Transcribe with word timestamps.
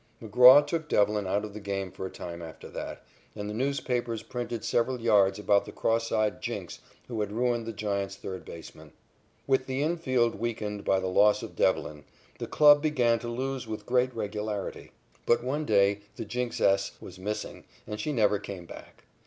McGraw 0.19 0.65
took 0.65 0.89
Devlin 0.89 1.27
out 1.27 1.45
of 1.45 1.53
the 1.53 1.59
game 1.59 1.91
for 1.91 2.07
a 2.07 2.11
time 2.11 2.41
after 2.41 2.67
that, 2.69 3.03
and 3.35 3.47
the 3.47 3.53
newspapers 3.53 4.23
printed 4.23 4.63
several 4.65 4.99
yards 4.99 5.37
about 5.37 5.65
the 5.65 5.71
cross 5.71 6.11
eyed 6.11 6.41
jinx 6.41 6.79
who 7.07 7.19
had 7.21 7.31
ruined 7.31 7.67
the 7.67 7.71
Giants' 7.71 8.15
third 8.15 8.43
baseman. 8.43 8.93
With 9.45 9.67
the 9.67 9.83
infield 9.83 10.33
weakened 10.33 10.83
by 10.83 10.99
the 10.99 11.05
loss 11.05 11.43
of 11.43 11.55
Devlin, 11.55 12.05
the 12.39 12.47
club 12.47 12.81
began 12.81 13.19
to 13.19 13.27
lose 13.27 13.67
with 13.67 13.85
great 13.85 14.11
regularity. 14.15 14.91
But 15.27 15.43
one 15.43 15.65
day 15.65 15.99
the 16.15 16.25
jinxess 16.25 16.93
was 16.99 17.19
missing 17.19 17.65
and 17.85 17.99
she 17.99 18.11
never 18.11 18.39
came 18.39 18.65
back. 18.65 19.03